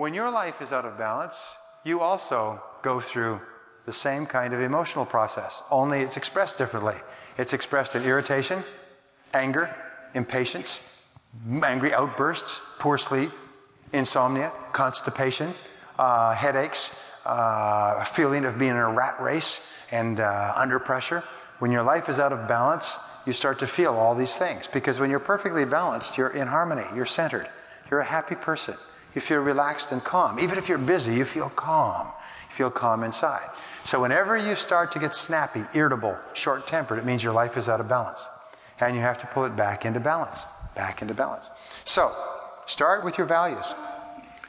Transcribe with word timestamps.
When 0.00 0.14
your 0.14 0.30
life 0.30 0.62
is 0.62 0.72
out 0.72 0.86
of 0.86 0.96
balance, 0.96 1.58
you 1.84 2.00
also 2.00 2.58
go 2.80 3.00
through 3.00 3.38
the 3.84 3.92
same 3.92 4.24
kind 4.24 4.54
of 4.54 4.60
emotional 4.62 5.04
process, 5.04 5.62
only 5.70 6.00
it's 6.00 6.16
expressed 6.16 6.56
differently. 6.56 6.94
It's 7.36 7.52
expressed 7.52 7.94
in 7.94 8.04
irritation, 8.04 8.64
anger, 9.34 9.76
impatience, 10.14 11.04
angry 11.62 11.92
outbursts, 11.92 12.62
poor 12.78 12.96
sleep, 12.96 13.28
insomnia, 13.92 14.50
constipation, 14.72 15.52
uh, 15.98 16.34
headaches, 16.34 17.20
uh, 17.26 17.96
a 17.98 18.04
feeling 18.06 18.46
of 18.46 18.58
being 18.58 18.70
in 18.70 18.78
a 18.78 18.90
rat 18.90 19.20
race 19.20 19.84
and 19.92 20.18
uh, 20.18 20.54
under 20.56 20.78
pressure. 20.78 21.22
When 21.58 21.70
your 21.70 21.82
life 21.82 22.08
is 22.08 22.18
out 22.18 22.32
of 22.32 22.48
balance, 22.48 22.96
you 23.26 23.34
start 23.34 23.58
to 23.58 23.66
feel 23.66 23.92
all 23.92 24.14
these 24.14 24.34
things 24.34 24.66
because 24.66 24.98
when 24.98 25.10
you're 25.10 25.20
perfectly 25.20 25.66
balanced, 25.66 26.16
you're 26.16 26.30
in 26.30 26.48
harmony, 26.48 26.86
you're 26.96 27.04
centered, 27.04 27.50
you're 27.90 28.00
a 28.00 28.04
happy 28.16 28.34
person. 28.34 28.76
You 29.14 29.20
feel 29.20 29.40
relaxed 29.40 29.92
and 29.92 30.02
calm. 30.02 30.38
Even 30.38 30.58
if 30.58 30.68
you're 30.68 30.78
busy, 30.78 31.14
you 31.14 31.24
feel 31.24 31.50
calm. 31.50 32.06
You 32.48 32.54
feel 32.54 32.70
calm 32.70 33.02
inside. 33.02 33.48
So, 33.82 34.00
whenever 34.00 34.36
you 34.36 34.54
start 34.54 34.92
to 34.92 34.98
get 34.98 35.14
snappy, 35.14 35.64
irritable, 35.74 36.16
short 36.34 36.66
tempered, 36.66 36.98
it 36.98 37.04
means 37.04 37.24
your 37.24 37.32
life 37.32 37.56
is 37.56 37.68
out 37.68 37.80
of 37.80 37.88
balance. 37.88 38.28
And 38.78 38.94
you 38.94 39.02
have 39.02 39.18
to 39.18 39.26
pull 39.26 39.44
it 39.44 39.56
back 39.56 39.84
into 39.84 40.00
balance. 40.00 40.46
Back 40.74 41.02
into 41.02 41.14
balance. 41.14 41.50
So, 41.84 42.12
start 42.66 43.04
with 43.04 43.18
your 43.18 43.26
values. 43.26 43.74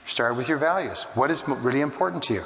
Start 0.06 0.36
with 0.36 0.48
your 0.48 0.58
values. 0.58 1.04
What 1.16 1.32
is 1.32 1.48
really 1.48 1.82
important 1.82 2.24
to 2.24 2.34
you? 2.34 2.44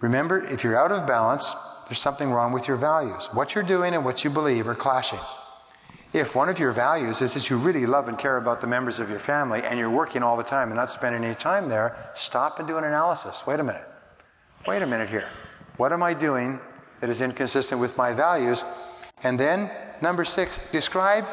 Remember, 0.00 0.42
if 0.44 0.64
you're 0.64 0.78
out 0.78 0.92
of 0.92 1.06
balance, 1.06 1.54
there's 1.88 1.98
something 1.98 2.30
wrong 2.30 2.52
with 2.52 2.66
your 2.66 2.76
values. 2.76 3.28
What 3.32 3.54
you're 3.54 3.64
doing 3.64 3.94
and 3.94 4.04
what 4.04 4.24
you 4.24 4.30
believe 4.30 4.66
are 4.68 4.74
clashing. 4.74 5.18
If 6.12 6.34
one 6.34 6.48
of 6.48 6.58
your 6.58 6.72
values 6.72 7.22
is 7.22 7.34
that 7.34 7.50
you 7.50 7.56
really 7.56 7.86
love 7.86 8.08
and 8.08 8.18
care 8.18 8.36
about 8.36 8.60
the 8.60 8.66
members 8.66 8.98
of 8.98 9.08
your 9.08 9.20
family 9.20 9.62
and 9.62 9.78
you're 9.78 9.90
working 9.90 10.24
all 10.24 10.36
the 10.36 10.42
time 10.42 10.68
and 10.68 10.76
not 10.76 10.90
spending 10.90 11.22
any 11.22 11.36
time 11.36 11.66
there, 11.66 12.10
stop 12.14 12.58
and 12.58 12.66
do 12.66 12.78
an 12.78 12.84
analysis. 12.84 13.46
Wait 13.46 13.60
a 13.60 13.62
minute. 13.64 13.86
Wait 14.66 14.82
a 14.82 14.86
minute 14.86 15.08
here. 15.08 15.28
What 15.76 15.92
am 15.92 16.02
I 16.02 16.14
doing 16.14 16.58
that 16.98 17.10
is 17.10 17.20
inconsistent 17.20 17.80
with 17.80 17.96
my 17.96 18.12
values? 18.12 18.64
And 19.22 19.38
then, 19.38 19.70
number 20.02 20.24
six, 20.24 20.60
describe 20.72 21.24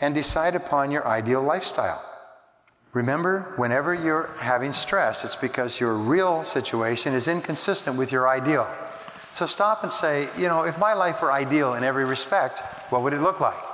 and 0.00 0.14
decide 0.14 0.54
upon 0.54 0.90
your 0.90 1.06
ideal 1.06 1.42
lifestyle. 1.42 2.02
Remember, 2.94 3.52
whenever 3.56 3.92
you're 3.92 4.30
having 4.38 4.72
stress, 4.72 5.22
it's 5.22 5.36
because 5.36 5.78
your 5.80 5.94
real 5.94 6.44
situation 6.44 7.12
is 7.12 7.28
inconsistent 7.28 7.98
with 7.98 8.10
your 8.10 8.26
ideal. 8.26 8.66
So 9.34 9.44
stop 9.46 9.82
and 9.82 9.92
say, 9.92 10.28
you 10.38 10.48
know, 10.48 10.64
if 10.64 10.78
my 10.78 10.94
life 10.94 11.20
were 11.20 11.32
ideal 11.32 11.74
in 11.74 11.84
every 11.84 12.06
respect, 12.06 12.60
what 12.88 13.02
would 13.02 13.12
it 13.12 13.20
look 13.20 13.40
like? 13.40 13.73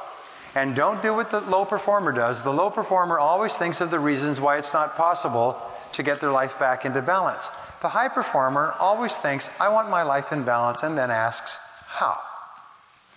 And 0.55 0.75
don't 0.75 1.03
do 1.03 1.15
what 1.15 1.31
the 1.31 1.41
low 1.43 1.65
performer 1.65 2.13
does. 2.13 2.43
The 2.43 2.53
low 2.53 2.71
performer 2.71 3.19
always 3.19 3.57
thinks 3.57 3.81
of 3.81 3.91
the 3.91 4.01
reasons 4.01 4.41
why 4.41 4.59
it's 4.59 4.73
not 4.73 4.97
possible 4.97 5.61
to 5.93 6.03
get 6.03 6.21
their 6.21 6.33
life 6.33 6.59
back 6.59 6.85
into 6.85 7.03
balance. 7.03 7.49
The 7.83 7.89
high 7.89 8.09
performer 8.09 8.75
always 8.79 9.17
thinks, 9.17 9.49
I 9.61 9.69
want 9.69 9.91
my 9.91 10.03
life 10.03 10.33
in 10.33 10.45
balance, 10.45 10.83
and 10.83 10.99
then 10.99 11.11
asks, 11.11 11.59
how? 11.87 12.19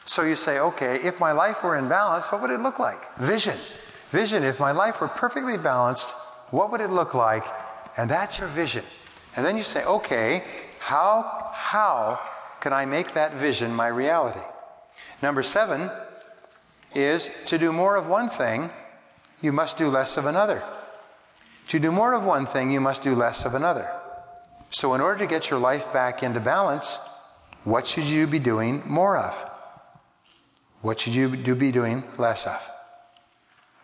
So 0.05 0.23
you 0.23 0.35
say, 0.35 0.59
okay, 0.59 0.95
if 1.03 1.19
my 1.19 1.31
life 1.31 1.63
were 1.63 1.77
in 1.77 1.87
balance, 1.87 2.31
what 2.31 2.41
would 2.41 2.51
it 2.51 2.61
look 2.61 2.79
like? 2.79 3.15
Vision. 3.17 3.57
Vision, 4.11 4.43
if 4.43 4.59
my 4.59 4.71
life 4.71 5.01
were 5.01 5.07
perfectly 5.07 5.57
balanced, 5.57 6.13
what 6.51 6.71
would 6.71 6.81
it 6.81 6.91
look 6.91 7.13
like? 7.13 7.45
And 7.97 8.09
that's 8.09 8.39
your 8.39 8.47
vision. 8.49 8.83
And 9.35 9.45
then 9.45 9.57
you 9.57 9.63
say, 9.63 9.83
okay, 9.85 10.43
how, 10.79 11.51
how 11.53 12.19
can 12.61 12.73
I 12.73 12.85
make 12.85 13.13
that 13.13 13.33
vision 13.33 13.73
my 13.73 13.87
reality? 13.87 14.43
Number 15.21 15.41
seven 15.41 15.89
is 16.95 17.29
to 17.47 17.57
do 17.57 17.71
more 17.71 17.95
of 17.95 18.07
one 18.07 18.29
thing, 18.29 18.69
you 19.41 19.51
must 19.51 19.77
do 19.77 19.87
less 19.89 20.17
of 20.17 20.25
another. 20.25 20.63
To 21.69 21.79
do 21.79 21.91
more 21.91 22.13
of 22.13 22.23
one 22.23 22.45
thing, 22.45 22.71
you 22.71 22.81
must 22.81 23.03
do 23.03 23.15
less 23.15 23.45
of 23.45 23.55
another. 23.55 23.89
So, 24.69 24.93
in 24.95 25.01
order 25.01 25.19
to 25.19 25.27
get 25.27 25.49
your 25.49 25.59
life 25.59 25.93
back 25.93 26.23
into 26.23 26.39
balance, 26.39 26.99
what 27.63 27.87
should 27.87 28.05
you 28.05 28.27
be 28.27 28.39
doing 28.39 28.83
more 28.85 29.17
of? 29.17 29.33
What 30.81 30.99
should 30.99 31.15
you 31.15 31.35
do 31.35 31.55
be 31.55 31.71
doing 31.71 32.03
less 32.17 32.45
of? 32.45 32.69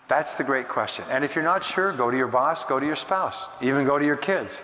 That's 0.08 0.36
the 0.36 0.44
great 0.44 0.68
question. 0.68 1.06
And 1.09 1.24
if 1.24 1.36
you're 1.36 1.44
not 1.44 1.64
sure, 1.64 1.94
go 1.94 2.09
to 2.09 2.18
your 2.18 2.28
boss, 2.28 2.66
go 2.66 2.80
to 2.80 2.86
your 2.86 2.96
spouse, 2.96 3.47
even 3.62 3.86
go 3.86 4.00
to 4.00 4.06
your 4.06 4.18
kids. 4.18 4.62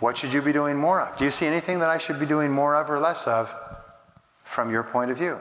What 0.00 0.18
should 0.18 0.32
you 0.32 0.42
be 0.42 0.52
doing 0.52 0.76
more 0.76 1.00
of? 1.00 1.16
Do 1.16 1.24
you 1.24 1.30
see 1.30 1.46
anything 1.46 1.78
that 1.78 1.88
I 1.88 1.98
should 1.98 2.18
be 2.18 2.26
doing 2.26 2.50
more 2.50 2.74
of 2.74 2.90
or 2.90 2.98
less 2.98 3.28
of 3.28 3.54
from 4.42 4.70
your 4.70 4.82
point 4.82 5.12
of 5.12 5.18
view? 5.18 5.38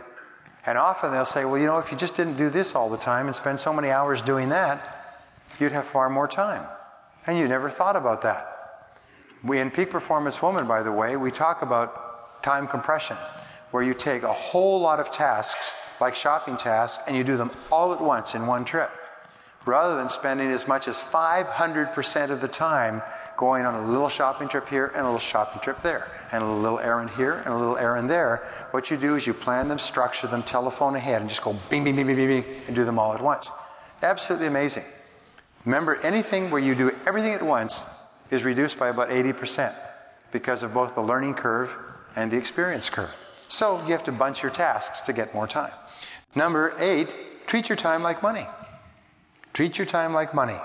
And 0.66 0.78
often 0.78 1.12
they'll 1.12 1.26
say, 1.26 1.46
well, 1.46 1.58
you 1.58 1.66
know, 1.66 1.80
if 1.80 1.92
you 1.92 1.98
just 1.98 2.16
didn't 2.16 2.38
do 2.38 2.50
this 2.50 2.76
all 2.76 2.90
the 2.90 2.98
time 2.98 3.28
and 3.28 3.36
spend 3.36 3.60
so 3.60 3.74
many 3.74 3.90
hours 3.90 4.22
doing 4.22 4.50
that, 4.50 5.18
you'd 5.60 5.72
have 5.72 5.86
far 5.86 6.10
more 6.10 6.28
time. 6.28 6.66
And 7.26 7.38
you 7.38 7.48
never 7.48 7.70
thought 7.70 7.96
about 7.96 8.22
that. 8.22 8.98
We, 9.44 9.60
in 9.60 9.72
Peak 9.72 9.90
Performance 9.90 10.42
Woman, 10.42 10.68
by 10.68 10.84
the 10.84 10.92
way, 10.92 11.18
we 11.18 11.32
talk 11.32 11.64
about 11.64 12.44
time 12.44 12.68
compression, 12.68 13.18
where 13.72 13.82
you 13.82 13.94
take 13.94 14.24
a 14.24 14.34
whole 14.34 14.80
lot 14.80 15.00
of 15.00 15.12
tasks, 15.12 15.76
like 16.00 16.14
shopping 16.14 16.58
tasks, 16.58 17.04
and 17.08 17.18
you 17.18 17.24
do 17.24 17.38
them 17.38 17.52
all 17.72 17.94
at 17.94 18.02
once 18.02 18.36
in 18.36 18.46
one 18.46 18.66
trip 18.66 18.92
rather 19.66 19.96
than 19.96 20.10
spending 20.10 20.52
as 20.52 20.68
much 20.68 20.88
as 20.88 21.02
500% 21.02 22.30
of 22.30 22.42
the 22.42 22.48
time 22.48 23.02
going 23.38 23.66
on 23.66 23.76
a 23.76 23.88
little 23.88 24.10
shopping 24.10 24.48
trip 24.48 24.68
here 24.68 24.88
and 24.88 25.02
a 25.02 25.04
little 25.04 25.20
shopping 25.20 25.62
trip 25.62 25.82
there, 25.82 26.12
and 26.32 26.44
a 26.44 26.48
little 26.48 26.80
errand 26.80 27.10
here 27.12 27.42
and 27.46 27.54
a 27.54 27.58
little 27.58 27.78
errand 27.78 28.10
there. 28.10 28.48
What 28.72 28.92
you 28.92 28.98
do 28.98 29.16
is 29.16 29.26
you 29.26 29.34
plan 29.34 29.68
them, 29.68 29.80
structure 29.80 30.28
them, 30.28 30.44
telephone 30.44 30.96
ahead, 30.96 31.22
and 31.22 31.30
just 31.30 31.44
go 31.44 31.56
bing, 31.70 31.84
bing, 31.84 31.96
bing, 31.96 32.08
bing, 32.08 32.16
bing, 32.16 32.42
bing, 32.42 32.62
and 32.68 32.76
do 32.76 32.86
them 32.86 33.00
all 33.00 33.14
at 33.14 33.22
once. 33.22 33.50
Absolutely 34.04 34.48
amazing. 34.48 34.84
Remember, 35.66 36.00
anything 36.04 36.50
where 36.50 36.62
you 36.62 36.76
do 36.76 36.92
everything 37.06 37.34
at 37.34 37.42
once 37.42 37.86
is 38.32 38.44
reduced 38.44 38.80
by 38.80 38.90
about 38.90 39.10
80% 39.10 39.74
because 40.32 40.64
of 40.64 40.74
both 40.74 40.96
the 40.96 41.02
learning 41.02 41.36
curve 41.36 41.76
and 42.16 42.32
the 42.32 42.38
experience 42.38 42.90
curve. 42.90 43.14
So 43.48 43.78
you 43.86 43.92
have 43.92 44.04
to 44.06 44.12
bunch 44.12 44.42
your 44.42 44.52
tasks 44.52 45.02
to 45.02 45.14
get 45.14 45.34
more 45.34 45.48
time. 45.48 45.72
Number 46.36 46.74
eight, 46.80 47.46
treat 47.48 47.70
your 47.70 47.76
time 47.76 48.02
like 48.02 48.24
money. 48.24 48.48
Treat 49.54 49.78
your 49.78 49.86
time 49.86 50.14
like 50.14 50.34
money. 50.34 50.58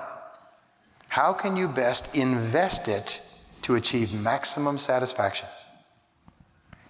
How 1.08 1.32
can 1.32 1.56
you 1.56 1.69
best 1.69 2.14
invest 2.14 2.88
it 2.88 3.20
to 3.62 3.74
achieve 3.74 4.12
maximum 4.14 4.78
satisfaction? 4.78 5.48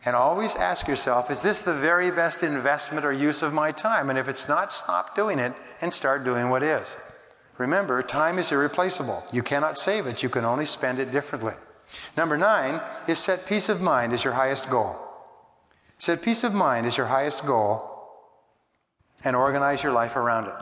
And 0.04 0.14
always 0.14 0.54
ask 0.54 0.86
yourself, 0.86 1.30
is 1.30 1.42
this 1.42 1.62
the 1.62 1.74
very 1.74 2.10
best 2.10 2.42
investment 2.42 3.04
or 3.04 3.12
use 3.12 3.42
of 3.42 3.52
my 3.52 3.72
time? 3.72 4.08
And 4.08 4.18
if 4.18 4.28
it's 4.28 4.48
not, 4.48 4.72
stop 4.72 5.16
doing 5.16 5.38
it 5.38 5.52
and 5.80 5.92
start 5.92 6.24
doing 6.24 6.48
what 6.48 6.62
is. 6.62 6.96
Remember, 7.58 8.02
time 8.02 8.38
is 8.38 8.52
irreplaceable. 8.52 9.24
You 9.32 9.42
cannot 9.42 9.78
save 9.78 10.06
it, 10.06 10.22
you 10.22 10.28
can 10.28 10.44
only 10.44 10.66
spend 10.66 10.98
it 10.98 11.10
differently. 11.10 11.54
Number 12.16 12.36
nine 12.36 12.80
is 13.08 13.18
set 13.18 13.46
peace 13.46 13.68
of 13.68 13.80
mind 13.80 14.12
as 14.12 14.22
your 14.22 14.34
highest 14.34 14.68
goal. 14.70 14.96
Set 15.98 16.20
peace 16.20 16.44
of 16.44 16.52
mind 16.52 16.86
as 16.86 16.96
your 16.96 17.06
highest 17.06 17.46
goal 17.46 17.92
and 19.24 19.34
organize 19.34 19.82
your 19.82 19.92
life 19.92 20.16
around 20.16 20.46
it. 20.46 20.54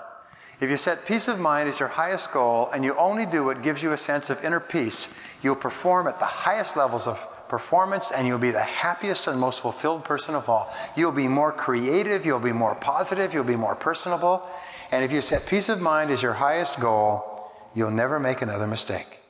If 0.60 0.70
you 0.70 0.76
set 0.76 1.04
peace 1.04 1.26
of 1.28 1.40
mind 1.40 1.68
as 1.68 1.80
your 1.80 1.88
highest 1.88 2.32
goal 2.32 2.70
and 2.70 2.84
you 2.84 2.94
only 2.96 3.26
do 3.26 3.44
what 3.44 3.62
gives 3.62 3.82
you 3.82 3.92
a 3.92 3.96
sense 3.96 4.30
of 4.30 4.42
inner 4.44 4.60
peace, 4.60 5.08
you'll 5.42 5.56
perform 5.56 6.06
at 6.06 6.18
the 6.18 6.24
highest 6.24 6.76
levels 6.76 7.06
of 7.06 7.26
performance 7.48 8.12
and 8.12 8.26
you'll 8.26 8.38
be 8.38 8.52
the 8.52 8.60
happiest 8.60 9.26
and 9.26 9.38
most 9.38 9.60
fulfilled 9.60 10.04
person 10.04 10.34
of 10.34 10.48
all. 10.48 10.72
You'll 10.96 11.12
be 11.12 11.28
more 11.28 11.52
creative, 11.52 12.24
you'll 12.24 12.38
be 12.38 12.52
more 12.52 12.74
positive, 12.76 13.34
you'll 13.34 13.44
be 13.44 13.56
more 13.56 13.74
personable. 13.74 14.48
And 14.92 15.04
if 15.04 15.12
you 15.12 15.20
set 15.20 15.46
peace 15.46 15.68
of 15.68 15.80
mind 15.80 16.10
as 16.10 16.22
your 16.22 16.34
highest 16.34 16.78
goal, 16.78 17.50
you'll 17.74 17.90
never 17.90 18.20
make 18.20 18.40
another 18.40 18.66
mistake. 18.66 19.20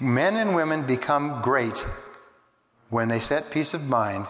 Men 0.00 0.36
and 0.36 0.54
women 0.54 0.84
become 0.84 1.42
great 1.42 1.84
when 2.88 3.08
they 3.08 3.18
set 3.18 3.50
peace 3.50 3.74
of 3.74 3.88
mind 3.88 4.26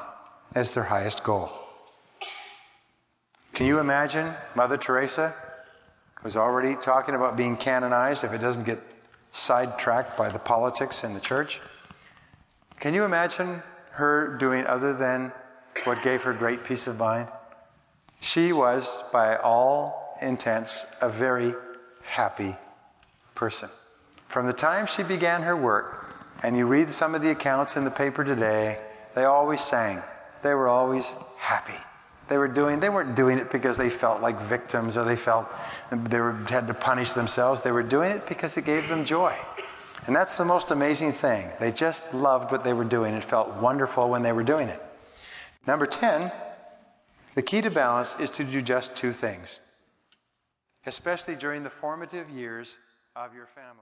as 0.54 0.72
their 0.72 0.84
highest 0.84 1.22
goal. 1.22 1.52
Can 3.52 3.66
you 3.66 3.78
imagine 3.78 4.32
Mother 4.54 4.76
Teresa 4.76 5.34
who's 6.22 6.36
already 6.36 6.74
talking 6.76 7.14
about 7.14 7.36
being 7.36 7.56
canonized 7.56 8.24
if 8.24 8.32
it 8.32 8.38
doesn't 8.38 8.64
get 8.64 8.80
sidetracked 9.32 10.16
by 10.16 10.28
the 10.28 10.38
politics 10.38 11.04
in 11.04 11.14
the 11.14 11.20
church. 11.20 11.60
Can 12.80 12.94
you 12.94 13.04
imagine 13.04 13.62
her 13.92 14.36
doing 14.38 14.66
other 14.66 14.94
than 14.94 15.32
what 15.84 16.02
gave 16.02 16.22
her 16.22 16.32
great 16.32 16.64
peace 16.64 16.86
of 16.86 16.98
mind? 16.98 17.28
She 18.20 18.52
was, 18.52 19.02
by 19.12 19.36
all 19.36 20.18
intents, 20.20 20.96
a 21.00 21.08
very 21.08 21.54
happy 22.02 22.56
person. 23.34 23.68
From 24.26 24.46
the 24.46 24.52
time 24.52 24.86
she 24.86 25.02
began 25.02 25.42
her 25.42 25.56
work, 25.56 26.16
and 26.42 26.56
you 26.56 26.66
read 26.66 26.88
some 26.88 27.14
of 27.14 27.22
the 27.22 27.30
accounts 27.30 27.76
in 27.76 27.84
the 27.84 27.90
paper 27.90 28.24
today, 28.24 28.78
they 29.14 29.24
always 29.24 29.60
sang. 29.60 30.02
They 30.42 30.54
were 30.54 30.68
always 30.68 31.16
happy. 31.36 31.78
They 32.28 32.36
were 32.36 32.48
doing, 32.48 32.78
they 32.78 32.90
weren't 32.90 33.14
doing 33.14 33.38
it 33.38 33.50
because 33.50 33.76
they 33.78 33.90
felt 33.90 34.20
like 34.20 34.40
victims 34.40 34.96
or 34.96 35.04
they 35.04 35.16
felt 35.16 35.50
they 35.90 36.20
were, 36.20 36.34
had 36.48 36.68
to 36.68 36.74
punish 36.74 37.12
themselves. 37.12 37.62
They 37.62 37.72
were 37.72 37.82
doing 37.82 38.10
it 38.10 38.26
because 38.26 38.56
it 38.56 38.64
gave 38.64 38.88
them 38.88 39.04
joy. 39.04 39.34
And 40.06 40.14
that's 40.14 40.36
the 40.36 40.44
most 40.44 40.70
amazing 40.70 41.12
thing. 41.12 41.50
They 41.58 41.72
just 41.72 42.14
loved 42.14 42.50
what 42.52 42.64
they 42.64 42.72
were 42.72 42.84
doing 42.84 43.14
and 43.14 43.22
felt 43.22 43.54
wonderful 43.56 44.08
when 44.08 44.22
they 44.22 44.32
were 44.32 44.42
doing 44.44 44.68
it. 44.68 44.82
Number 45.66 45.84
10, 45.84 46.32
the 47.34 47.42
key 47.42 47.60
to 47.60 47.70
balance 47.70 48.16
is 48.18 48.30
to 48.32 48.44
do 48.44 48.62
just 48.62 48.96
two 48.96 49.12
things, 49.12 49.60
especially 50.86 51.36
during 51.36 51.62
the 51.62 51.70
formative 51.70 52.30
years 52.30 52.76
of 53.14 53.34
your 53.34 53.46
family. 53.46 53.76